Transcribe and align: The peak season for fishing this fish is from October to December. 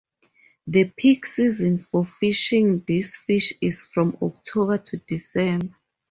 The 0.65 0.85
peak 0.85 1.27
season 1.27 1.77
for 1.77 2.03
fishing 2.05 2.79
this 2.87 3.17
fish 3.17 3.53
is 3.61 3.83
from 3.83 4.17
October 4.19 4.79
to 4.79 4.97
December. 4.97 5.75